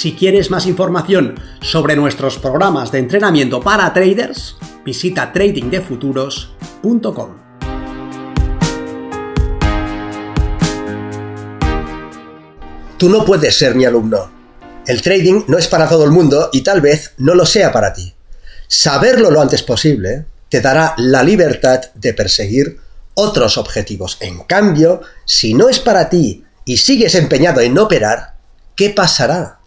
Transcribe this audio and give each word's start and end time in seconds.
Si 0.00 0.14
quieres 0.14 0.50
más 0.50 0.64
información 0.64 1.38
sobre 1.60 1.94
nuestros 1.94 2.38
programas 2.38 2.90
de 2.90 3.00
entrenamiento 3.00 3.60
para 3.60 3.92
traders, 3.92 4.56
visita 4.82 5.30
tradingdefuturos.com. 5.30 7.36
Tú 12.96 13.10
no 13.10 13.26
puedes 13.26 13.58
ser 13.58 13.74
mi 13.74 13.84
alumno. 13.84 14.30
El 14.86 15.02
trading 15.02 15.42
no 15.48 15.58
es 15.58 15.68
para 15.68 15.86
todo 15.86 16.04
el 16.04 16.12
mundo 16.12 16.48
y 16.50 16.62
tal 16.62 16.80
vez 16.80 17.12
no 17.18 17.34
lo 17.34 17.44
sea 17.44 17.70
para 17.70 17.92
ti. 17.92 18.14
Saberlo 18.68 19.30
lo 19.30 19.42
antes 19.42 19.62
posible 19.62 20.24
te 20.48 20.62
dará 20.62 20.94
la 20.96 21.22
libertad 21.22 21.82
de 21.94 22.14
perseguir 22.14 22.80
otros 23.12 23.58
objetivos. 23.58 24.16
En 24.20 24.44
cambio, 24.44 25.02
si 25.26 25.52
no 25.52 25.68
es 25.68 25.78
para 25.78 26.08
ti 26.08 26.42
y 26.64 26.78
sigues 26.78 27.14
empeñado 27.16 27.60
en 27.60 27.78
operar, 27.78 28.36
¿qué 28.74 28.88
pasará? 28.88 29.59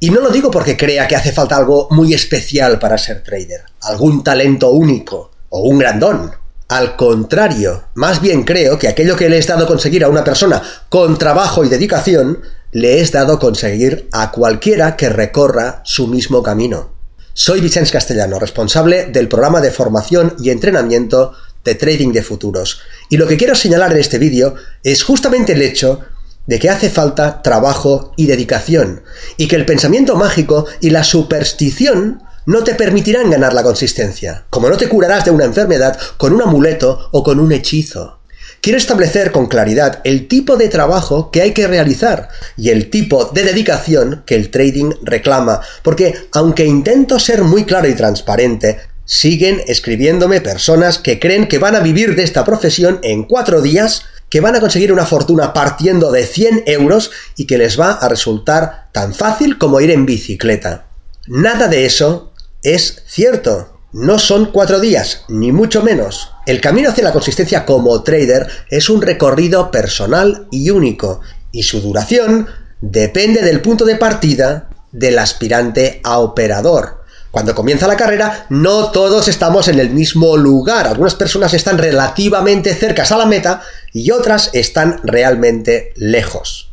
Y 0.00 0.10
no 0.10 0.20
lo 0.20 0.30
digo 0.30 0.50
porque 0.50 0.76
crea 0.76 1.08
que 1.08 1.16
hace 1.16 1.32
falta 1.32 1.56
algo 1.56 1.88
muy 1.90 2.14
especial 2.14 2.78
para 2.78 2.98
ser 2.98 3.24
trader, 3.24 3.62
algún 3.82 4.22
talento 4.22 4.70
único 4.70 5.32
o 5.48 5.62
un 5.62 5.78
grandón. 5.78 6.30
Al 6.68 6.94
contrario, 6.94 7.84
más 7.94 8.20
bien 8.20 8.44
creo 8.44 8.78
que 8.78 8.88
aquello 8.88 9.16
que 9.16 9.28
le 9.28 9.38
es 9.38 9.48
dado 9.48 9.66
conseguir 9.66 10.04
a 10.04 10.08
una 10.08 10.22
persona 10.22 10.62
con 10.88 11.18
trabajo 11.18 11.64
y 11.64 11.68
dedicación, 11.68 12.42
le 12.70 13.00
es 13.00 13.10
dado 13.10 13.40
conseguir 13.40 14.08
a 14.12 14.30
cualquiera 14.30 14.94
que 14.94 15.08
recorra 15.08 15.80
su 15.84 16.06
mismo 16.06 16.42
camino. 16.42 16.90
Soy 17.32 17.60
Vicente 17.60 17.90
Castellano, 17.90 18.38
responsable 18.38 19.06
del 19.06 19.28
programa 19.28 19.60
de 19.60 19.70
formación 19.70 20.34
y 20.38 20.50
entrenamiento 20.50 21.32
de 21.64 21.74
trading 21.74 22.12
de 22.12 22.22
futuros. 22.22 22.80
Y 23.10 23.16
lo 23.16 23.26
que 23.26 23.36
quiero 23.36 23.54
señalar 23.54 23.92
en 23.92 23.98
este 23.98 24.18
vídeo 24.18 24.54
es 24.84 25.02
justamente 25.02 25.54
el 25.54 25.62
hecho 25.62 26.02
de 26.48 26.58
que 26.58 26.70
hace 26.70 26.90
falta 26.90 27.42
trabajo 27.42 28.12
y 28.16 28.26
dedicación, 28.26 29.02
y 29.36 29.46
que 29.46 29.56
el 29.56 29.66
pensamiento 29.66 30.16
mágico 30.16 30.66
y 30.80 30.90
la 30.90 31.04
superstición 31.04 32.22
no 32.46 32.64
te 32.64 32.74
permitirán 32.74 33.30
ganar 33.30 33.52
la 33.52 33.62
consistencia, 33.62 34.46
como 34.48 34.70
no 34.70 34.78
te 34.78 34.88
curarás 34.88 35.26
de 35.26 35.30
una 35.30 35.44
enfermedad 35.44 35.98
con 36.16 36.32
un 36.32 36.40
amuleto 36.40 37.10
o 37.12 37.22
con 37.22 37.38
un 37.38 37.52
hechizo. 37.52 38.18
Quiero 38.62 38.78
establecer 38.78 39.30
con 39.30 39.46
claridad 39.46 40.00
el 40.04 40.26
tipo 40.26 40.56
de 40.56 40.68
trabajo 40.68 41.30
que 41.30 41.42
hay 41.42 41.52
que 41.52 41.68
realizar 41.68 42.30
y 42.56 42.70
el 42.70 42.88
tipo 42.88 43.26
de 43.26 43.42
dedicación 43.42 44.22
que 44.24 44.34
el 44.34 44.50
trading 44.50 44.92
reclama, 45.02 45.60
porque 45.82 46.14
aunque 46.32 46.64
intento 46.64 47.18
ser 47.20 47.44
muy 47.44 47.64
claro 47.64 47.88
y 47.88 47.94
transparente, 47.94 48.78
siguen 49.04 49.60
escribiéndome 49.66 50.40
personas 50.40 50.98
que 50.98 51.20
creen 51.20 51.46
que 51.46 51.58
van 51.58 51.76
a 51.76 51.80
vivir 51.80 52.16
de 52.16 52.22
esta 52.22 52.44
profesión 52.44 53.00
en 53.02 53.24
cuatro 53.24 53.60
días 53.60 54.04
que 54.30 54.40
van 54.40 54.56
a 54.56 54.60
conseguir 54.60 54.92
una 54.92 55.06
fortuna 55.06 55.52
partiendo 55.52 56.12
de 56.12 56.26
100 56.26 56.64
euros 56.66 57.10
y 57.36 57.46
que 57.46 57.58
les 57.58 57.78
va 57.78 57.92
a 57.92 58.08
resultar 58.08 58.88
tan 58.92 59.14
fácil 59.14 59.58
como 59.58 59.80
ir 59.80 59.90
en 59.90 60.06
bicicleta. 60.06 60.86
Nada 61.26 61.68
de 61.68 61.86
eso 61.86 62.32
es 62.62 63.02
cierto. 63.06 63.74
No 63.92 64.18
son 64.18 64.52
cuatro 64.52 64.80
días, 64.80 65.24
ni 65.28 65.50
mucho 65.50 65.82
menos. 65.82 66.30
El 66.46 66.60
camino 66.60 66.90
hacia 66.90 67.04
la 67.04 67.12
consistencia 67.12 67.64
como 67.64 68.02
trader 68.02 68.46
es 68.68 68.90
un 68.90 69.00
recorrido 69.00 69.70
personal 69.70 70.46
y 70.50 70.70
único, 70.70 71.20
y 71.52 71.62
su 71.62 71.80
duración 71.80 72.48
depende 72.80 73.42
del 73.42 73.62
punto 73.62 73.84
de 73.86 73.96
partida 73.96 74.68
del 74.92 75.18
aspirante 75.18 76.00
a 76.04 76.18
operador. 76.18 77.02
Cuando 77.30 77.54
comienza 77.54 77.86
la 77.86 77.96
carrera, 77.96 78.46
no 78.48 78.90
todos 78.90 79.28
estamos 79.28 79.68
en 79.68 79.78
el 79.78 79.90
mismo 79.90 80.36
lugar. 80.36 80.86
Algunas 80.86 81.14
personas 81.14 81.52
están 81.52 81.76
relativamente 81.76 82.74
cercas 82.74 83.12
a 83.12 83.18
la 83.18 83.26
meta 83.26 83.62
y 83.92 84.10
otras 84.10 84.50
están 84.54 85.00
realmente 85.02 85.92
lejos. 85.96 86.70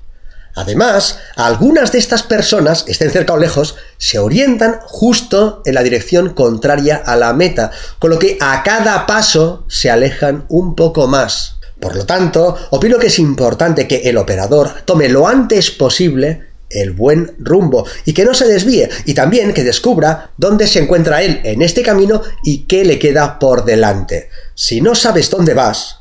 Además, 0.55 1.19
algunas 1.35 1.91
de 1.91 1.99
estas 1.99 2.23
personas, 2.23 2.85
estén 2.87 3.11
cerca 3.11 3.33
o 3.33 3.37
lejos, 3.37 3.75
se 3.97 4.19
orientan 4.19 4.79
justo 4.85 5.61
en 5.65 5.75
la 5.75 5.83
dirección 5.83 6.29
contraria 6.29 6.95
a 6.95 7.17
la 7.17 7.33
meta, 7.33 7.71
con 7.99 8.09
lo 8.09 8.17
que 8.17 8.37
a 8.39 8.63
cada 8.63 9.05
paso 9.05 9.65
se 9.67 9.91
alejan 9.91 10.45
un 10.47 10.73
poco 10.75 11.07
más. 11.07 11.57
Por 11.81 11.97
lo 11.97 12.05
tanto, 12.05 12.55
opino 12.69 12.97
que 12.97 13.07
es 13.07 13.19
importante 13.19 13.85
que 13.85 14.03
el 14.09 14.15
operador 14.15 14.71
tome 14.85 15.09
lo 15.09 15.27
antes 15.27 15.71
posible 15.71 16.54
el 16.75 16.91
buen 16.91 17.35
rumbo 17.39 17.85
y 18.05 18.13
que 18.13 18.25
no 18.25 18.33
se 18.33 18.47
desvíe 18.47 18.89
y 19.05 19.13
también 19.13 19.53
que 19.53 19.63
descubra 19.63 20.31
dónde 20.37 20.67
se 20.67 20.79
encuentra 20.79 21.23
él 21.23 21.41
en 21.43 21.61
este 21.61 21.81
camino 21.81 22.21
y 22.43 22.65
qué 22.65 22.85
le 22.85 22.99
queda 22.99 23.39
por 23.39 23.65
delante. 23.65 24.29
Si 24.53 24.81
no 24.81 24.95
sabes 24.95 25.29
dónde 25.29 25.53
vas, 25.53 25.97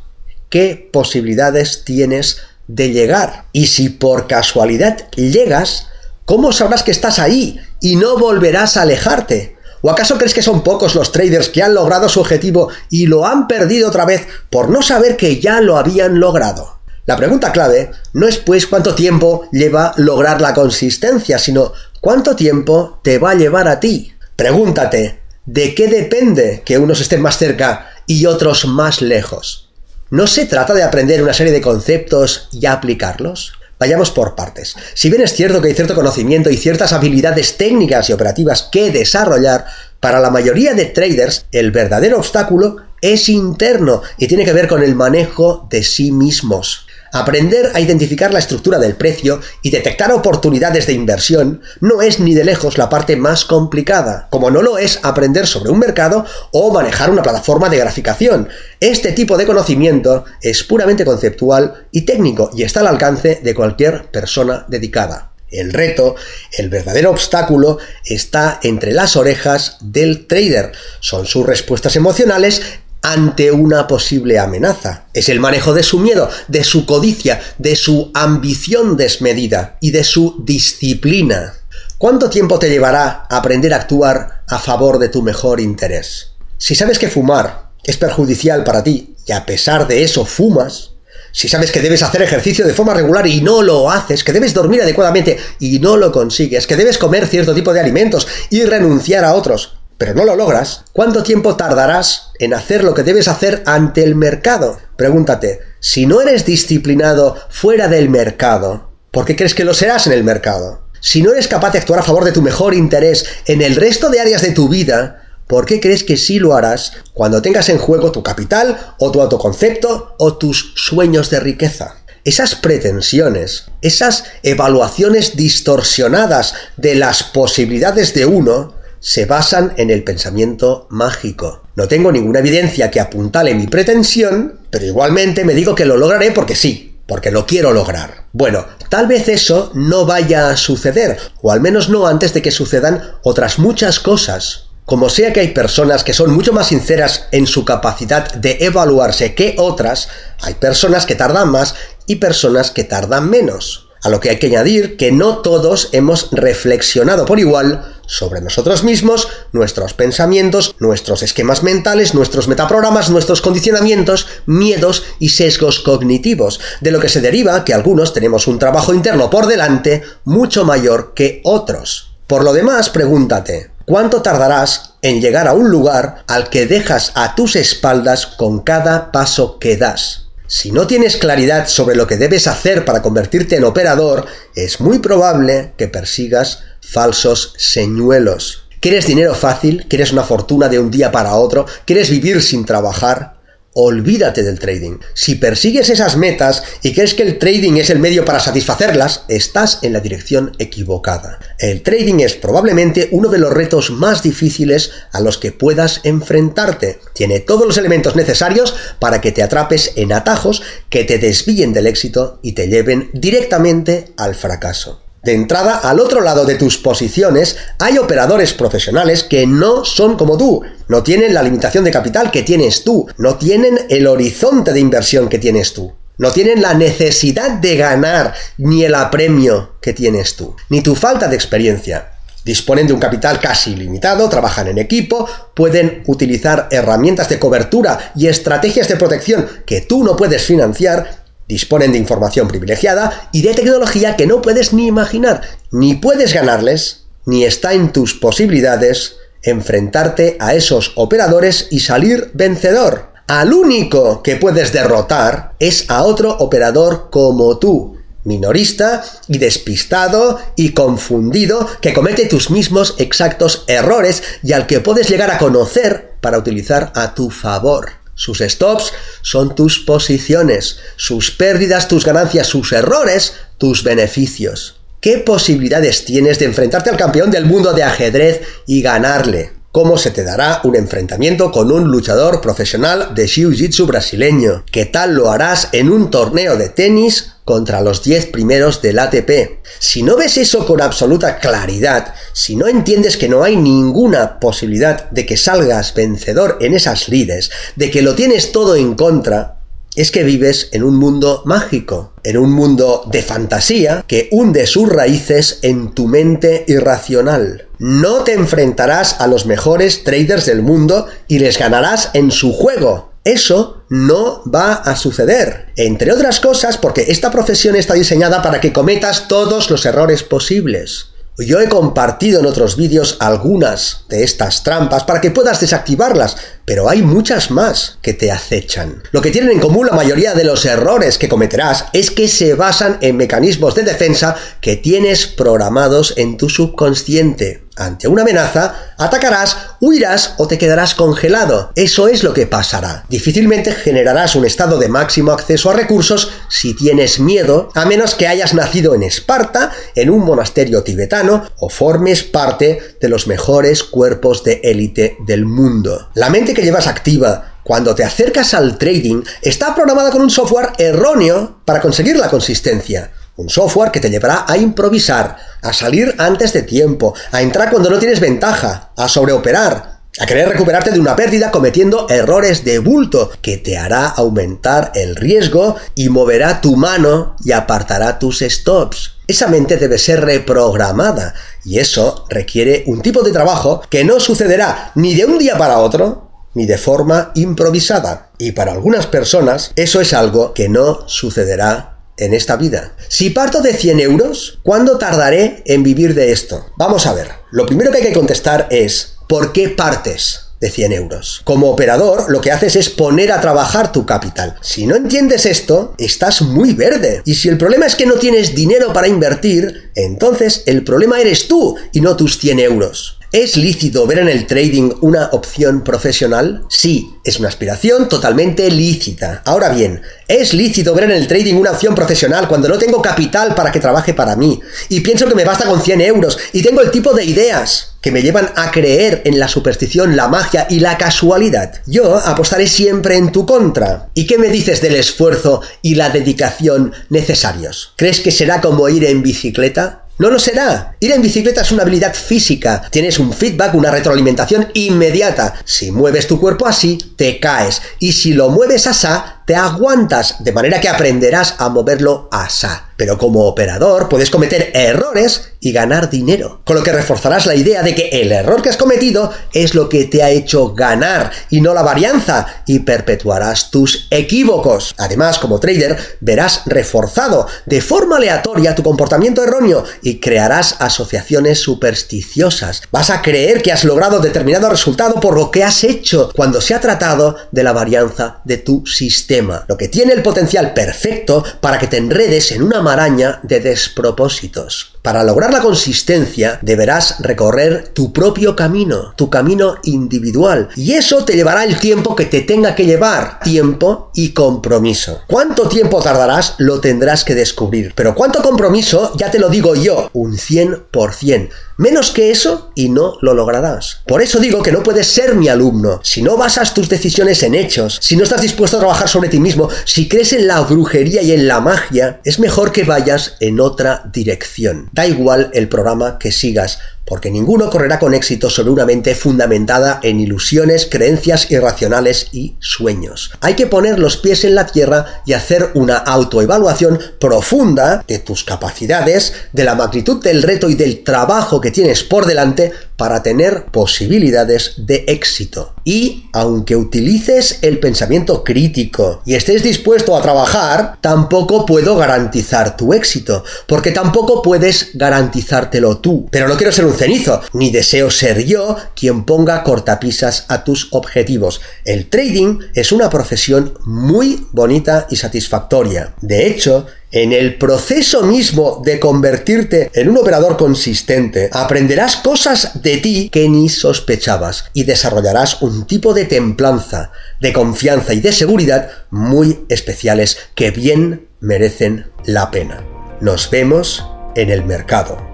¿qué 0.51 0.89
posibilidades 0.93 1.85
tienes 1.85 2.39
de 2.69 2.91
llegar? 2.91 3.45
Y 3.53 3.67
si 3.67 3.89
por 3.89 4.27
casualidad 4.27 5.09
llegas, 5.13 5.89
¿cómo 6.25 6.53
sabrás 6.53 6.83
que 6.83 6.91
estás 6.91 7.19
ahí 7.19 7.61
y 7.81 7.97
no 7.97 8.19
volverás 8.19 8.77
a 8.77 8.83
alejarte? 8.83 9.57
¿O 9.83 9.91
acaso 9.91 10.17
crees 10.17 10.33
que 10.33 10.41
son 10.43 10.65
pocos 10.65 10.95
los 10.95 11.13
traders 11.13 11.51
que 11.51 11.63
han 11.63 11.75
logrado 11.75 12.09
su 12.09 12.19
objetivo 12.19 12.71
y 12.89 13.07
lo 13.07 13.27
han 13.27 13.47
perdido 13.47 13.89
otra 13.89 14.07
vez 14.07 14.27
por 14.49 14.71
no 14.71 14.81
saber 14.81 15.17
que 15.19 15.41
ya 15.41 15.61
lo 15.61 15.77
habían 15.77 16.21
logrado? 16.21 16.74
La 17.07 17.17
pregunta 17.17 17.53
clave 17.53 17.91
no 18.15 18.27
es 18.27 18.39
pues 18.39 18.67
cuánto 18.67 18.95
tiempo 18.95 19.47
lleva 19.53 19.93
lograr 19.97 20.41
la 20.41 20.55
consistencia, 20.55 21.39
sino 21.39 21.73
cuánto 22.01 22.35
tiempo 22.35 22.99
te 23.03 23.19
va 23.19 23.33
a 23.33 23.35
llevar 23.35 23.69
a 23.69 23.79
ti. 23.79 24.15
Pregúntate, 24.37 25.21
¿de 25.45 25.75
qué 25.75 25.89
depende 25.89 26.63
que 26.65 26.79
unos 26.79 27.01
estén 27.01 27.21
más 27.21 27.37
cerca 27.37 27.91
y 28.07 28.25
otros 28.25 28.65
más 28.65 29.03
lejos? 29.03 29.71
¿No 30.11 30.27
se 30.27 30.47
trata 30.47 30.73
de 30.73 30.83
aprender 30.83 31.23
una 31.23 31.35
serie 31.35 31.53
de 31.53 31.61
conceptos 31.61 32.49
y 32.53 32.65
aplicarlos? 32.65 33.53
Vayamos 33.79 34.11
por 34.11 34.35
partes. 34.35 34.75
Si 34.95 35.11
bien 35.11 35.23
es 35.23 35.35
cierto 35.35 35.61
que 35.61 35.69
hay 35.69 35.75
cierto 35.75 35.95
conocimiento 35.95 36.49
y 36.49 36.57
ciertas 36.57 36.93
habilidades 36.93 37.59
técnicas 37.59 38.09
y 38.09 38.13
operativas 38.13 38.69
que 38.71 38.91
desarrollar, 38.91 39.67
para 40.01 40.21
la 40.21 40.31
mayoría 40.31 40.73
de 40.73 40.87
traders 40.87 41.47
el 41.53 41.71
verdadero 41.71 42.19
obstáculo 42.19 42.77
es 43.03 43.29
interno 43.29 44.03
y 44.17 44.27
tiene 44.27 44.45
que 44.45 44.53
ver 44.53 44.69
con 44.69 44.83
el 44.83 44.95
manejo 44.95 45.67
de 45.69 45.83
sí 45.83 46.13
mismos. 46.13 46.84
Aprender 47.15 47.71
a 47.75 47.81
identificar 47.81 48.33
la 48.33 48.41
estructura 48.41 48.81
del 48.81 48.97
precio 48.97 49.41
y 49.63 49.71
detectar 49.71 50.11
oportunidades 50.11 50.89
de 50.89 50.95
inversión 50.95 51.63
no 51.81 52.03
es 52.03 52.19
ni 52.19 52.35
de 52.35 52.43
lejos 52.43 52.77
la 52.77 52.89
parte 52.89 53.15
más 53.15 53.45
complicada, 53.45 54.27
como 54.31 54.51
no 54.51 54.63
lo 54.63 54.79
es 54.79 54.99
aprender 55.05 55.47
sobre 55.47 55.71
un 55.71 55.79
mercado 55.79 56.27
o 56.51 56.73
manejar 56.73 57.13
una 57.13 57.23
plataforma 57.23 57.69
de 57.69 57.79
graficación. 57.79 58.49
Este 58.81 59.13
tipo 59.13 59.37
de 59.37 59.47
conocimiento 59.47 60.25
es 60.43 60.65
puramente 60.65 61.05
conceptual 61.05 61.87
y 61.93 62.01
técnico 62.01 62.51
y 62.53 62.65
está 62.65 62.81
al 62.81 62.89
alcance 62.89 63.39
de 63.41 63.55
cualquier 63.55 64.11
persona 64.11 64.65
dedicada. 64.67 65.31
El 65.49 65.73
reto, 65.73 66.17
el 66.59 66.69
verdadero 66.69 67.13
obstáculo, 67.13 67.79
está 68.05 68.59
entre 68.65 68.91
las 68.91 69.15
orejas 69.15 69.77
del 69.81 70.27
trader. 70.27 70.73
Son 70.99 71.27
sus 71.27 71.47
respuestas 71.47 71.95
emocionales 71.95 72.61
ante 73.05 73.53
una 73.53 73.87
posible 73.87 74.39
amenaza. 74.39 75.05
Es 75.13 75.29
el 75.29 75.39
manejo 75.39 75.75
de 75.75 75.83
su 75.83 75.99
miedo, 75.99 76.29
de 76.49 76.65
su 76.65 76.87
codicia, 76.87 77.39
de 77.59 77.77
su 77.77 78.11
ambición 78.15 78.97
desmedida 78.97 79.77
y 79.81 79.91
de 79.91 80.03
su 80.05 80.43
disciplina. 80.45 81.53
¿Cuánto 81.99 82.31
tiempo 82.31 82.59
te 82.59 82.71
llevará 82.71 83.27
aprender 83.29 83.75
a 83.75 83.77
actuar 83.77 84.43
a 84.49 84.59
favor 84.59 84.99
de 84.99 85.11
tu 85.11 85.23
mejor 85.23 85.61
interés? 85.61 86.33
Si 86.57 86.75
sabes 86.75 86.99
que 86.99 87.11
fumar 87.11 87.73
es 87.85 87.99
perjudicial 87.99 88.65
para 88.65 88.83
ti 88.83 89.15
y 89.27 89.33
a 89.33 89.45
pesar 89.45 89.87
de 89.87 90.03
eso 90.03 90.25
fumas, 90.25 90.93
si 91.31 91.49
sabes 91.49 91.73
que 91.73 91.81
debes 91.81 92.03
hacer 92.03 92.23
ejercicio 92.23 92.67
de 92.67 92.73
forma 92.73 92.95
regular 92.95 93.27
y 93.27 93.43
no 93.43 93.61
lo 93.61 93.91
haces, 93.91 94.25
que 94.25 94.33
debes 94.33 94.55
dormir 94.55 94.81
adecuadamente 94.81 95.37
y 95.61 95.79
no 95.79 95.99
lo 95.99 96.11
consigues, 96.11 96.67
que 96.67 96.77
debes 96.77 96.97
comer 96.97 97.27
cierto 97.27 97.55
tipo 97.55 97.75
de 97.75 97.81
alimentos 97.81 98.27
y 98.49 98.65
renunciar 98.65 99.25
a 99.25 99.35
otros, 99.35 99.77
pero 99.99 100.15
no 100.15 100.25
lo 100.25 100.37
logras, 100.37 100.85
¿cuánto 100.93 101.23
tiempo 101.23 101.57
tardarás 101.57 102.31
en 102.39 102.55
hacer 102.55 102.85
lo 102.85 102.95
que 102.95 103.03
debes 103.03 103.29
hacer 103.29 103.63
ante 103.67 104.03
el 104.03 104.17
mercado? 104.17 104.79
Pregúntate, 104.97 105.61
si 105.81 106.07
no 106.07 106.21
eres 106.21 106.45
disciplinado 106.45 107.37
fuera 107.49 107.89
del 107.89 108.09
mercado, 108.09 108.91
¿por 109.11 109.25
qué 109.25 109.37
crees 109.37 109.55
que 109.55 109.65
lo 109.65 109.75
serás 109.75 110.07
en 110.07 110.13
el 110.13 110.25
mercado? 110.25 110.89
Si 111.01 111.23
no 111.23 111.33
eres 111.33 111.49
capaz 111.49 111.73
de 111.73 111.79
actuar 111.79 112.01
a 112.01 112.05
favor 112.05 112.25
de 112.25 112.33
tu 112.33 112.43
mejor 112.43 112.75
interés 112.75 113.27
en 113.47 113.63
el 113.63 113.77
resto 113.77 114.11
de 114.11 114.21
áreas 114.21 114.43
de 114.43 114.53
tu 114.53 114.69
vida, 114.69 115.23
¿por 115.47 115.67
qué 115.67 115.81
crees 115.81 116.03
que 116.03 116.17
sí 116.17 116.39
lo 116.39 116.55
harás 116.55 116.93
cuando 117.13 117.43
tengas 117.43 117.69
en 117.69 117.79
juego 117.79 118.11
tu 118.11 118.23
capital 118.23 118.95
o 118.99 119.13
tu 119.13 119.21
autoconcepto 119.21 120.15
o 120.19 120.39
tus 120.39 120.73
sueños 120.77 121.31
de 121.31 121.41
riqueza? 121.41 121.97
esas 122.25 122.55
pretensiones, 122.55 123.67
esas 123.83 124.25
evaluaciones 124.43 125.37
distorsionadas 125.37 126.55
de 126.77 126.95
las 126.95 127.23
posibilidades 127.23 128.15
de 128.15 128.25
uno, 128.25 128.74
se 129.05 129.27
basan 129.27 129.75
en 129.77 129.91
el 129.91 130.03
pensamiento 130.03 130.87
mágico. 130.89 131.63
No 131.77 131.89
tengo 131.89 132.11
ninguna 132.11 132.39
evidencia 132.39 132.91
que 132.91 133.01
apuntale 133.01 133.55
mi 133.55 133.67
pretensión, 133.67 134.61
pero 134.71 134.87
igualmente 134.87 135.45
me 135.45 135.53
digo 135.53 135.75
que 135.75 135.85
lo 135.85 135.99
lograré 135.99 136.31
porque 136.31 136.57
sí, 136.57 136.97
porque 137.07 137.31
lo 137.31 137.45
quiero 137.45 137.75
lograr. 137.75 138.25
Bueno, 138.33 138.65
tal 138.89 139.07
vez 139.07 139.29
eso 139.29 139.71
no 139.75 140.07
vaya 140.07 140.49
a 140.49 140.57
suceder, 140.57 141.19
o 141.43 141.53
al 141.53 141.61
menos 141.61 141.91
no 141.91 142.07
antes 142.07 142.33
de 142.33 142.41
que 142.41 142.51
sucedan 142.51 143.03
otras 143.23 143.59
muchas 143.59 144.01
cosas. 144.01 144.71
Como 144.87 145.11
sea 145.11 145.35
que 145.35 145.41
hay 145.41 145.49
personas 145.49 146.03
que 146.03 146.15
son 146.15 146.33
mucho 146.33 146.55
más 146.55 146.69
sinceras 146.69 147.27
en 147.31 147.47
su 147.47 147.67
capacidad 147.67 148.33
de 148.33 148.57
evaluarse 148.61 149.35
que 149.35 149.55
otras, 149.59 150.09
hay 150.41 150.55
personas 150.55 151.05
que 151.05 151.15
tardan 151.15 151.51
más 151.51 151.75
y 152.07 152.17
personas 152.17 152.71
que 152.71 152.85
tardan 152.85 153.29
menos. 153.29 153.84
A 154.05 154.11
lo 154.11 154.21
que 154.21 154.29
hay 154.29 154.39
que 154.39 154.49
añadir 154.49 154.99
que 154.99 155.13
no 155.13 155.39
todos 155.39 155.89
hemos 155.93 156.29
reflexionado 156.31 157.25
por 157.25 157.41
igual 157.41 157.95
sobre 158.07 158.43
nosotros 158.43 158.85
mismos, 158.85 159.29
nuestros 159.53 159.95
pensamientos, 159.95 160.77
nuestros 160.79 161.23
esquemas 161.23 161.63
mentales, 161.63 162.13
nuestros 162.13 162.47
metaprogramas, 162.47 163.09
nuestros 163.09 163.41
condicionamientos, 163.41 164.27
miedos 164.45 165.05
y 165.19 165.31
sesgos 165.31 165.81
cognitivos, 165.81 166.61
de 166.83 166.91
lo 166.91 167.01
que 167.01 167.09
se 167.09 167.23
deriva 167.23 167.65
que 167.65 167.73
algunos 167.73 168.13
tenemos 168.13 168.47
un 168.47 168.59
trabajo 168.59 168.93
interno 168.93 169.31
por 169.31 169.47
delante 169.47 170.03
mucho 170.25 170.67
mayor 170.67 171.15
que 171.15 171.41
otros. 171.43 172.15
Por 172.27 172.45
lo 172.45 172.53
demás, 172.53 172.91
pregúntate, 172.91 173.71
¿cuánto 173.87 174.21
tardarás 174.21 174.97
en 175.01 175.23
llegar 175.23 175.49
a 175.49 175.55
un 175.55 175.71
lugar 175.71 176.25
al 176.29 176.51
que 176.51 176.67
dejas 176.67 177.13
a 177.15 177.35
tus 177.35 177.57
espaldas 177.57 178.27
con 178.27 178.61
cada 178.61 179.13
paso 179.13 179.59
que 179.59 179.79
das? 179.79 180.24
Si 180.47 180.71
no 180.71 180.87
tienes 180.87 181.17
claridad 181.17 181.69
sobre 181.69 181.97
lo 181.97 182.07
que 182.07 182.19
debes 182.19 182.47
hacer 182.47 182.85
para 182.85 183.01
convertirte 183.01 183.57
en 183.57 183.65
operador, 183.65 184.27
es 184.55 184.79
muy 184.79 184.99
probable 184.99 185.73
que 185.79 185.89
persigas 185.89 186.65
falsos 186.83 187.55
señuelos. 187.57 188.65
¿Quieres 188.79 189.07
dinero 189.07 189.35
fácil? 189.35 189.87
¿Quieres 189.89 190.13
una 190.13 190.23
fortuna 190.23 190.69
de 190.69 190.79
un 190.79 190.91
día 190.91 191.11
para 191.11 191.35
otro? 191.37 191.65
¿Quieres 191.87 192.11
vivir 192.11 192.43
sin 192.43 192.67
trabajar? 192.67 193.34
Olvídate 193.75 194.43
del 194.43 194.59
trading. 194.59 194.99
Si 195.15 195.35
persigues 195.35 195.91
esas 195.91 196.17
metas 196.17 196.63
y 196.83 196.95
crees 196.95 197.15
que 197.15 197.25
el 197.25 197.39
trading 197.39 197.75
es 197.75 197.91
el 197.91 197.99
medio 197.99 198.25
para 198.25 198.41
satisfacerlas, 198.41 199.25
estás 199.29 199.81
en 199.83 199.93
la 199.93 200.01
dirección 200.01 200.53
equivocada. 200.59 201.39
El 201.59 201.83
trading 201.83 202.21
es 202.21 202.35
probablemente 202.35 203.09
uno 203.11 203.29
de 203.29 203.39
los 203.39 203.53
retos 203.53 203.91
más 203.91 204.23
difíciles 204.23 204.93
a 205.13 205.21
los 205.21 205.39
que 205.39 205.53
puedas 205.53 206.01
enfrentarte. 206.05 207.01
Tiene 207.13 207.41
todos 207.41 207.67
los 207.67 207.77
elementos 207.77 208.17
necesarios 208.17 208.75
para 208.99 209.21
que 209.21 209.33
te 209.33 209.43
atrapes 209.43 209.93
en 209.97 210.13
atajos 210.13 210.63
que 210.89 211.05
te 211.05 211.19
desvíen 211.19 211.73
del 211.73 211.87
éxito 211.87 212.39
y 212.43 212.53
te 212.53 212.69
lleven 212.69 213.11
directamente 213.13 214.13
al 214.17 214.35
fracaso. 214.35 215.04
De 215.25 215.33
entrada, 215.33 215.79
al 215.79 216.01
otro 216.01 216.21
lado 216.21 216.45
de 216.45 216.57
tus 216.57 216.77
posiciones 216.77 217.57
hay 217.79 217.97
operadores 217.97 218.53
profesionales 218.53 219.25
que 219.25 219.47
no 219.47 219.85
son 219.85 220.17
como 220.17 220.37
tú, 220.37 220.63
no 220.87 221.03
tienen 221.03 221.33
la 221.33 221.43
limitación 221.43 221.83
de 221.83 221.91
capital 221.91 222.31
que 222.31 222.43
tienes 222.43 222.85
tú, 222.85 223.07
no 223.17 223.37
tienen 223.37 223.79
el 223.89 224.07
horizonte 224.07 224.75
de 224.75 224.81
inversión 224.81 225.29
que 225.29 225.39
tienes 225.39 225.73
tú. 225.73 225.95
No 226.17 226.31
tienen 226.31 226.63
la 226.63 226.75
necesidad 226.75 227.53
de 227.53 227.77
ganar 227.77 228.35
ni 228.59 228.85
el 228.85 228.95
apremio 228.95 229.73
que 229.81 229.93
tienes 229.93 230.37
tú, 230.37 230.55
ni 230.69 230.81
tu 230.81 230.95
falta 230.95 231.27
de 231.27 231.35
experiencia. 231.35 232.13
Disponen 232.45 232.87
de 232.87 232.93
un 232.93 233.01
capital 233.01 233.41
casi 233.41 233.73
ilimitado, 233.73 234.29
trabajan 234.29 234.69
en 234.69 234.79
equipo, 234.79 235.27
pueden 235.55 236.05
utilizar 236.07 236.69
herramientas 236.71 237.31
de 237.31 237.41
cobertura 237.41 238.13
y 238.15 238.29
estrategias 238.29 238.87
de 238.87 238.97
protección 238.97 239.49
que 239.67 239.81
tú 239.81 240.05
no 240.05 240.15
puedes 240.15 240.45
financiar 240.45 241.24
Disponen 241.49 241.93
de 241.93 241.99
información 241.99 242.49
privilegiada 242.49 243.29
y 243.33 243.43
de 243.43 243.55
tecnología 243.55 244.17
que 244.17 244.27
no 244.27 244.41
puedes 244.41 244.73
ni 244.73 244.87
imaginar. 244.87 245.43
Ni 245.71 245.95
puedes 245.95 246.33
ganarles, 246.33 247.07
ni 247.27 247.45
está 247.45 247.75
en 247.75 247.93
tus 247.93 248.15
posibilidades 248.15 249.17
enfrentarte 249.43 250.37
a 250.41 250.55
esos 250.55 250.93
operadores 250.97 251.69
y 251.71 251.81
salir 251.81 252.31
vencedor. 252.35 253.13
Al 253.27 253.53
único 253.53 254.23
que 254.23 254.37
puedes 254.37 254.73
derrotar 254.73 255.55
es 255.59 255.87
a 255.89 256.03
otro 256.03 256.37
operador 256.39 257.09
como 257.11 257.59
tú, 257.59 257.97
minorista 258.25 259.03
y 259.29 259.39
despistado 259.39 260.39
y 260.57 260.71
confundido 260.71 261.67
que 261.81 261.95
comete 261.95 262.27
tus 262.27 262.51
mismos 262.51 262.95
exactos 262.99 263.65
errores 263.67 264.23
y 264.43 264.53
al 264.53 264.67
que 264.67 264.81
puedes 264.81 265.09
llegar 265.09 265.31
a 265.31 265.39
conocer 265.39 266.17
para 266.21 266.39
utilizar 266.39 266.93
a 266.95 267.15
tu 267.15 267.31
favor. 267.31 268.04
Sus 268.15 268.39
stops 268.39 268.93
son 269.23 269.55
tus 269.55 269.79
posiciones, 269.79 270.79
sus 270.97 271.31
pérdidas, 271.31 271.89
tus 271.89 272.05
ganancias, 272.05 272.47
sus 272.47 272.73
errores, 272.73 273.35
tus 273.59 273.83
beneficios. 273.83 274.77
¿Qué 275.01 275.19
posibilidades 275.19 276.05
tienes 276.05 276.39
de 276.39 276.47
enfrentarte 276.47 276.91
al 276.91 276.97
campeón 276.97 277.31
del 277.31 277.45
mundo 277.45 277.73
de 277.73 277.83
ajedrez 277.83 278.43
y 278.67 278.83
ganarle? 278.83 279.53
cómo 279.75 279.99
se 279.99 280.13
te 280.13 280.23
dará 280.23 280.61
un 280.63 280.77
enfrentamiento 280.77 281.51
con 281.51 281.73
un 281.73 281.91
luchador 281.91 282.41
profesional 282.41 283.13
de 283.13 283.25
Jiu-Jitsu 283.25 283.89
brasileño. 283.89 284.63
¿Qué 284.71 284.85
tal 284.87 285.17
lo 285.17 285.33
harás 285.33 285.71
en 285.73 285.91
un 285.91 286.13
torneo 286.13 286.57
de 286.57 286.69
tenis 286.69 287.34
contra 287.45 287.81
los 287.81 288.03
10 288.03 288.27
primeros 288.27 288.83
del 288.83 288.99
ATP? 288.99 289.61
Si 289.79 290.03
no 290.03 290.17
ves 290.17 290.37
eso 290.39 290.67
con 290.67 290.81
absoluta 290.81 291.39
claridad, 291.39 292.15
si 292.33 292.57
no 292.57 292.67
entiendes 292.67 293.17
que 293.17 293.29
no 293.29 293.43
hay 293.43 293.57
ninguna 293.57 294.41
posibilidad 294.41 295.11
de 295.11 295.27
que 295.27 295.37
salgas 295.37 295.95
vencedor 295.95 296.59
en 296.61 296.75
esas 296.75 297.09
lides, 297.09 297.51
de 297.77 297.91
que 297.91 298.03
lo 298.03 298.15
tienes 298.15 298.53
todo 298.53 298.77
en 298.77 298.95
contra, 298.95 299.61
es 299.97 300.11
que 300.11 300.25
vives 300.25 300.69
en 300.73 300.83
un 300.83 300.97
mundo 300.97 301.43
mágico, 301.45 302.13
en 302.25 302.37
un 302.37 302.53
mundo 302.53 303.05
de 303.11 303.23
fantasía 303.23 304.05
que 304.07 304.29
hunde 304.33 304.67
sus 304.67 304.89
raíces 304.89 305.61
en 305.63 305.93
tu 305.93 306.09
mente 306.09 306.65
irracional. 306.67 307.69
No 307.79 308.25
te 308.25 308.33
enfrentarás 308.33 309.21
a 309.21 309.27
los 309.27 309.47
mejores 309.47 310.05
traders 310.05 310.47
del 310.47 310.63
mundo 310.63 311.07
y 311.29 311.39
les 311.39 311.59
ganarás 311.59 312.11
en 312.15 312.31
su 312.31 312.53
juego. 312.53 313.13
Eso 313.25 313.84
no 313.95 314.43
va 314.53 314.75
a 314.75 314.97
suceder. 314.97 315.67
Entre 315.77 316.13
otras 316.13 316.41
cosas 316.41 316.79
porque 316.79 317.07
esta 317.09 317.31
profesión 317.31 317.77
está 317.77 317.95
diseñada 317.95 318.43
para 318.43 318.61
que 318.61 318.73
cometas 318.73 319.29
todos 319.29 319.71
los 319.71 319.87
errores 319.87 320.25
posibles. 320.25 321.11
Yo 321.39 321.61
he 321.61 321.69
compartido 321.69 322.41
en 322.41 322.47
otros 322.47 322.77
vídeos 322.77 323.17
algunas 323.21 324.05
de 324.09 324.25
estas 324.25 324.65
trampas 324.65 325.05
para 325.05 325.21
que 325.21 325.31
puedas 325.31 325.61
desactivarlas, 325.61 326.37
pero 326.65 326.89
hay 326.89 327.03
muchas 327.03 327.51
más 327.51 327.99
que 328.03 328.15
te 328.15 328.31
acechan. 328.31 329.03
Lo 329.13 329.21
que 329.21 329.31
tienen 329.31 329.51
en 329.51 329.61
común 329.61 329.87
la 329.87 329.97
mayoría 329.97 330.35
de 330.35 330.45
los 330.45 330.65
errores 330.65 331.19
que 331.19 331.29
cometerás 331.29 331.87
es 331.93 332.11
que 332.11 332.29
se 332.29 332.55
basan 332.55 332.99
en 333.01 333.17
mecanismos 333.17 333.75
de 333.77 333.83
defensa 333.83 334.37
que 334.61 334.77
tienes 334.77 335.27
programados 335.27 336.15
en 336.17 336.37
tu 336.37 336.49
subconsciente. 336.49 337.64
Ante 337.77 338.07
una 338.07 338.23
amenaza, 338.23 338.95
atacarás, 338.99 339.57
huirás 339.81 340.35
o 340.39 340.47
te 340.47 340.59
quedarás 340.59 340.95
congelado. 340.95 341.73
Eso 341.75 342.09
es 342.09 342.23
lo 342.23 342.33
que 342.33 342.47
pasará. 342.47 343.05
Difícilmente 343.09 343.73
generarás 343.73 344.37
un 344.37 344.45
estado 344.45 344.79
de 344.79 344.89
máximo 344.89 345.33
acceso 345.33 345.71
a 345.71 345.75
recursos 345.75 346.31
si 346.49 346.75
tienes 346.75 347.19
miedo, 347.19 347.71
a 347.75 347.85
menos 347.85 348.15
que 348.15 348.29
hayas 348.29 348.55
nacido 348.55 348.95
en 348.95 349.03
Esparta, 349.03 349.73
en 349.95 350.11
un 350.11 350.25
monasterio 350.25 350.83
tibetano, 350.85 351.51
o 351.59 351.69
formes 351.69 352.23
parte 352.23 352.97
de 353.01 353.09
los 353.09 353.27
mejores 353.27 353.83
cuerpos 353.83 354.45
de 354.45 354.61
élite 354.63 355.17
del 355.27 355.45
mundo. 355.45 356.11
La 356.15 356.31
mente 356.31 356.55
que 356.55 356.63
llevas 356.63 356.87
activa 356.87 357.55
cuando 357.65 357.95
te 357.95 358.05
acercas 358.05 358.55
al 358.55 358.79
trading 358.79 359.23
está 359.43 359.75
programada 359.75 360.11
con 360.11 360.23
un 360.23 360.31
software 360.31 360.73
erróneo 360.79 361.61
para 361.65 361.81
conseguir 361.81 362.17
la 362.17 362.29
consistencia. 362.29 363.11
Un 363.37 363.51
software 363.51 363.91
que 363.91 364.01
te 364.01 364.11
llevará 364.11 364.45
a 364.47 364.57
improvisar, 364.57 365.37
a 365.61 365.73
salir 365.73 366.15
antes 366.19 366.53
de 366.53 366.63
tiempo, 366.63 367.15
a 367.33 367.43
entrar 367.43 367.71
cuando 367.71 367.91
no 367.91 367.99
tienes 367.99 368.21
ventaja, 368.21 368.93
a 368.97 369.09
sobreoperar, 369.09 369.95
a 370.21 370.27
querer 370.27 370.49
recuperarte 370.49 370.93
de 370.93 371.01
una 371.01 371.17
pérdida 371.17 371.51
cometiendo 371.51 372.07
errores 372.09 372.65
de 372.65 372.79
bulto 372.79 373.31
que 373.43 373.57
te 373.57 373.77
hará 373.77 374.07
aumentar 374.07 374.93
el 374.95 375.17
riesgo 375.17 375.75
y 375.97 376.09
moverá 376.09 376.61
tu 376.61 376.77
mano 376.77 377.35
y 377.45 377.51
apartará 377.51 378.21
tus 378.21 378.39
stops. 378.39 379.17
Esa 379.27 379.49
mente 379.49 379.77
debe 379.77 379.99
ser 379.99 380.21
reprogramada 380.21 381.35
y 381.65 381.79
eso 381.79 382.27
requiere 382.29 382.85
un 382.87 383.03
tipo 383.03 383.23
de 383.23 383.33
trabajo 383.33 383.83
que 383.91 384.05
no 384.05 384.21
sucederá 384.21 384.93
ni 384.95 385.15
de 385.15 385.25
un 385.25 385.39
día 385.39 385.59
para 385.59 385.79
otro 385.79 386.31
ni 386.55 386.67
de 386.67 386.79
forma 386.79 387.33
improvisada. 387.35 388.31
Y 388.39 388.53
para 388.53 388.73
algunas 388.73 389.09
personas 389.09 389.73
eso 389.75 390.01
es 390.01 390.13
algo 390.13 390.55
que 390.55 390.69
no 390.69 391.09
sucederá 391.09 391.94
en 392.17 392.35
esta 392.35 392.57
vida. 392.57 392.95
Si 393.09 393.31
parto 393.31 393.61
de 393.61 393.75
100 393.75 394.01
euros, 394.01 394.59
¿cuándo 394.63 394.99
tardaré 394.99 395.63
en 395.67 395.83
vivir 395.83 396.15
de 396.15 396.33
esto? 396.33 396.67
Vamos 396.77 397.07
a 397.07 397.15
ver. 397.15 397.29
Lo 397.51 397.67
primero 397.67 397.91
que 397.91 397.99
hay 397.99 398.05
que 398.05 398.13
contestar 398.13 398.69
es, 398.71 399.17
¿por 399.29 399.53
qué 399.53 399.69
partes? 399.69 400.41
de 400.61 400.71
100 400.71 400.93
euros. 400.93 401.43
Como 401.45 401.69
operador, 401.69 402.31
lo 402.31 402.41
que 402.41 402.51
haces 402.51 402.75
es 402.77 402.89
poner 402.89 403.33
a 403.33 403.41
trabajar 403.43 403.93
tu 403.93 404.07
capital. 404.07 404.57
Si 404.63 404.87
no 404.87 404.97
entiendes 404.97 405.45
esto, 405.45 405.95
estás 405.99 406.41
muy 406.41 406.73
verde. 406.73 407.21
Y 407.27 407.35
si 407.35 407.51
el 407.51 407.59
problema 407.59 407.85
es 407.85 407.97
que 407.97 408.07
no 408.07 408.15
tienes 408.15 408.55
dinero 408.55 408.93
para 408.95 409.09
invertir, 409.09 409.91
entonces 409.95 410.63
el 410.65 410.83
problema 410.83 411.21
eres 411.21 411.49
tú 411.49 411.77
y 411.93 412.01
no 412.01 412.17
tus 412.17 412.39
100 412.39 412.61
euros. 412.61 413.19
¿Es 413.35 413.57
lícito 413.57 414.07
ver 414.07 414.21
en 414.21 414.29
el 414.29 414.47
trading 414.47 414.93
una 415.01 415.31
opción 415.33 415.83
profesional? 415.83 416.65
Sí, 416.69 417.17
es 417.25 417.41
una 417.41 417.49
aspiración 417.49 418.09
totalmente 418.09 418.71
lícita. 418.71 419.43
Ahora 419.45 419.71
bien, 419.71 420.03
¿es 420.29 420.55
lícito 420.55 420.95
ver 420.95 421.03
en 421.03 421.11
el 421.11 421.27
trading 421.27 421.55
una 421.55 421.73
opción 421.73 421.97
profesional 421.97 422.47
cuando 422.47 422.69
no 422.69 422.79
tengo 422.79 423.03
capital 423.03 423.57
para 423.57 423.73
que 423.73 423.81
trabaje 423.81 424.15
para 424.15 424.37
mí? 424.37 424.61
Y 424.89 425.01
pienso 425.01 425.27
que 425.27 425.35
me 425.35 425.45
basta 425.45 425.67
con 425.67 425.83
100 425.83 426.01
euros 426.03 426.39
y 426.53 426.63
tengo 426.63 426.81
el 426.81 426.93
tipo 426.93 427.13
de 427.13 427.25
ideas 427.25 427.97
que 428.01 428.13
me 428.13 428.23
llevan 428.23 428.53
a 428.55 428.71
creer 428.71 429.23
en 429.25 429.41
la 429.41 429.49
superstición, 429.49 430.15
la 430.15 430.29
magia 430.29 430.69
y 430.71 430.79
la 430.79 430.97
casualidad. 430.97 431.83
Yo 431.87 432.17
apostaré 432.17 432.69
siempre 432.69 433.17
en 433.17 433.33
tu 433.33 433.47
contra. 433.47 434.11
¿Y 434.15 434.29
qué 434.29 434.39
me 434.39 434.47
dices 434.47 434.81
del 434.81 434.95
esfuerzo 434.95 435.61
y 435.83 435.97
la 435.97 436.11
dedicación 436.11 436.93
necesarios? 437.11 437.95
¿Crees 437.97 438.21
que 438.21 438.31
será 438.31 438.61
como 438.61 438.89
ir 438.89 439.05
en 439.07 439.25
bicicleta? 439.25 440.04
No 440.17 440.31
lo 440.31 440.39
será. 440.39 440.97
Ir 441.01 441.11
en 441.11 441.23
bicicleta 441.23 441.63
es 441.63 441.73
una 441.73 441.83
habilidad 441.83 442.15
física. 442.15 442.89
Tienes 442.91 443.19
un 443.19 443.33
feedback, 443.33 443.75
una 443.75 443.91
retroalimentación 443.91 444.69
inmediata. 444.75 445.55
Si 445.65 445.91
mueves 445.91 446.29
tu 446.29 446.39
cuerpo 446.41 446.67
así, 446.67 446.99
te 447.17 447.41
caes. 447.41 447.83
Y 447.99 448.13
si 448.13 448.33
lo 448.33 448.49
mueves 448.49 448.87
asá, 448.87 449.34
te 449.47 449.55
aguantas. 449.55 450.43
De 450.43 450.53
manera 450.53 450.81
que 450.81 450.89
aprenderás 450.89 451.57
a 451.59 451.69
moverlo 451.69 452.29
asá 452.31 452.89
pero 452.97 453.19
como 453.19 453.47
operador 453.47 454.09
puedes 454.09 454.31
cometer 454.31 454.71
errores 454.75 455.53
y 455.61 455.73
ganar 455.73 456.11
dinero, 456.11 456.61
con 456.65 456.77
lo 456.77 456.83
que 456.83 456.93
reforzarás 456.93 457.47
la 457.47 457.55
idea 457.55 457.83
de 457.83 457.95
que 457.95 458.09
el 458.09 458.31
error 458.33 458.61
que 458.61 458.69
has 458.69 458.77
cometido 458.77 459.33
es 459.55 459.75
lo 459.75 459.89
que 459.89 460.05
te 460.05 460.23
ha 460.23 460.29
hecho 460.29 460.75
ganar 460.75 461.31
y 461.49 461.63
no 461.63 461.73
la 461.73 461.83
varianza 461.83 462.47
y 462.67 462.81
perpetuarás 462.81 463.71
tus 463.71 464.07
equívocos. 464.11 464.95
Además, 464.99 465.39
como 465.39 465.61
trader, 465.61 466.19
verás 466.21 466.63
reforzado 466.67 467.47
de 467.65 467.81
forma 467.81 468.19
aleatoria 468.19 468.75
tu 468.75 468.83
comportamiento 468.83 469.43
erróneo 469.43 469.85
y 470.03 470.21
crearás 470.21 470.77
asociaciones 470.81 471.61
supersticiosas. 471.61 472.83
Vas 472.91 473.09
a 473.09 473.23
creer 473.23 473.63
que 473.63 473.73
has 473.73 473.85
logrado 473.85 474.21
determinado 474.21 474.69
resultado 474.69 475.19
por 475.19 475.35
lo 475.35 475.51
que 475.51 475.65
has 475.65 475.83
hecho 475.83 476.31
cuando 476.37 476.61
se 476.61 476.75
ha 476.75 476.81
tratado 476.81 477.37
de 477.53 477.65
la 477.65 477.73
varianza 477.73 478.41
de 478.45 478.59
tu 478.59 478.85
sistema, 478.87 479.34
lo 479.69 479.77
que 479.77 479.89
tiene 479.89 480.13
el 480.13 480.23
potencial 480.23 480.75
perfecto 480.75 481.45
para 481.61 481.79
que 481.79 481.87
te 481.87 481.97
enredes 481.97 482.53
en 482.53 482.63
una 482.63 482.81
maraña 482.81 483.41
de 483.43 483.61
despropósitos. 483.61 484.94
Para 485.05 485.23
lograr 485.23 485.53
la 485.53 485.61
consistencia 485.61 486.59
deberás 486.63 487.17
recorrer 487.21 487.89
tu 487.89 488.11
propio 488.11 488.57
camino, 488.57 489.13
tu 489.17 489.29
camino 489.29 489.75
individual, 489.83 490.71
y 490.77 490.95
eso 490.95 491.27
te 491.27 491.35
llevará 491.35 491.65
el 491.65 491.79
tiempo 491.79 492.17
que 492.17 492.25
te 492.25 492.41
tenga 492.41 492.75
que 492.75 492.87
llevar, 492.87 493.39
tiempo 493.41 494.11
y 494.15 494.31
compromiso. 494.31 495.21
¿Cuánto 495.27 495.69
tiempo 495.69 496.01
tardarás? 496.01 496.55
Lo 496.57 496.81
tendrás 496.81 497.23
que 497.23 497.35
descubrir, 497.35 497.93
pero 497.95 498.15
cuánto 498.15 498.41
compromiso, 498.41 499.13
ya 499.19 499.31
te 499.31 499.39
lo 499.39 499.51
digo 499.51 499.75
yo, 499.75 500.09
un 500.15 500.39
100%. 500.39 501.51
Menos 501.77 502.13
que 502.13 502.31
eso 502.31 502.71
y 502.77 502.89
no 502.89 503.19
lo 503.21 503.35
lograrás. 503.35 504.03
Por 504.07 504.23
eso 504.23 504.39
digo 504.39 504.63
que 504.63 504.71
no 504.71 504.85
puedes 504.85 505.09
ser 505.09 505.35
mi 505.35 505.49
alumno. 505.49 506.01
Si 506.05 506.23
no 506.23 506.37
basas 506.37 506.73
tus 506.73 506.89
decisiones 506.89 507.43
en 507.43 507.57
hechos, 507.57 507.99
si 508.01 508.17
no 508.17 508.23
estás 508.23 508.43
dispuesto 508.43 508.77
a 508.77 508.81
trabajar 508.81 509.09
sobre 509.09 509.29
ti 509.29 509.41
mismo, 509.41 509.69
si 509.85 510.09
crees 510.09 510.33
en 510.33 510.47
la 510.47 510.61
brujería 510.61 511.21
y 511.21 511.33
en 511.33 511.49
la 511.49 511.61
magia, 511.61 512.21
es 512.25 512.39
mejor 512.39 512.71
que 512.71 512.85
vayas 512.85 513.35
en 513.41 513.59
otra 513.59 514.09
dirección. 514.13 514.89
Da 514.95 515.09
igual 515.09 515.51
el 515.55 515.69
programa 515.69 516.21
que 516.21 516.31
sigas, 516.31 516.79
porque 517.05 517.31
ninguno 517.31 517.71
correrá 517.71 517.99
con 517.99 518.15
éxito 518.15 518.51
sobre 518.51 518.71
una 518.71 518.87
mente 518.87 519.15
fundamentada 519.15 520.01
en 520.03 520.21
ilusiones, 520.21 520.89
creencias 520.91 521.51
irracionales 521.51 522.29
y 522.33 522.57
sueños. 522.61 523.33
Hay 523.41 523.55
que 523.55 523.67
poner 523.67 523.99
los 523.99 524.17
pies 524.17 524.45
en 524.45 524.55
la 524.55 524.67
tierra 524.67 525.23
y 525.27 525.33
hacer 525.33 525.71
una 525.75 525.97
autoevaluación 525.97 526.99
profunda 527.19 528.05
de 528.07 528.19
tus 528.19 528.45
capacidades, 528.45 529.33
de 529.53 529.65
la 529.65 529.75
magnitud 529.75 530.23
del 530.23 530.43
reto 530.43 530.69
y 530.69 530.75
del 530.75 531.05
trabajo 531.05 531.61
que 531.61 531.71
tienes 531.71 532.03
por 532.03 532.27
delante 532.27 532.73
para 532.97 533.23
tener 533.23 533.67
posibilidades 533.67 534.75
de 534.77 535.05
éxito. 535.09 535.75
Y 535.85 536.27
aunque 536.33 536.77
utilices 536.77 537.59
el 537.63 537.79
pensamiento 537.79 538.45
crítico 538.45 539.23
y 539.27 539.35
estés 539.35 539.63
dispuesto 539.63 540.17
a 540.17 540.23
trabajar, 540.23 540.99
tampoco 541.01 541.67
puedo 541.67 541.97
garantizar 541.97 542.77
tu 542.77 542.95
éxito, 542.95 543.45
porque 543.67 543.91
tampoco 543.91 544.43
puedes 544.43 544.91
garantizártelo 544.95 545.99
tú. 545.99 546.29
Pero 546.31 546.49
no 546.49 546.57
quiero 546.57 546.73
ser 546.73 546.87
cenizo, 546.95 547.41
ni 547.53 547.71
deseo 547.71 548.11
ser 548.11 548.45
yo 548.45 548.77
quien 548.95 549.25
ponga 549.25 549.63
cortapisas 549.63 550.47
a 550.49 550.65
tus 550.65 550.89
objetivos. 550.93 551.61
El 551.85 552.09
trading 552.09 552.61
es 552.75 552.93
una 552.93 553.11
profesión 553.11 553.79
muy 553.85 554.47
bonita 554.53 555.07
y 555.11 555.17
satisfactoria. 555.17 556.15
De 556.21 556.47
hecho, 556.47 556.87
en 557.11 557.33
el 557.33 557.59
proceso 557.59 558.23
mismo 558.23 558.83
de 558.85 558.99
convertirte 558.99 559.91
en 559.95 560.09
un 560.09 560.19
operador 560.19 560.57
consistente, 560.57 561.49
aprenderás 561.53 562.17
cosas 562.17 562.83
de 562.83 562.97
ti 562.97 563.29
que 563.31 563.49
ni 563.49 563.69
sospechabas 563.69 564.65
y 564.73 564.83
desarrollarás 564.83 565.63
un 565.63 565.87
tipo 565.87 566.13
de 566.13 566.25
templanza, 566.25 567.13
de 567.41 567.53
confianza 567.53 568.15
y 568.15 568.21
de 568.21 568.33
seguridad 568.33 568.91
muy 569.11 569.65
especiales 569.69 570.39
que 570.57 570.73
bien 570.73 571.29
merecen 571.41 572.07
la 572.25 572.51
pena. 572.51 572.85
Nos 573.21 573.49
vemos 573.49 574.05
en 574.35 574.51
el 574.51 574.65
mercado. 574.65 575.34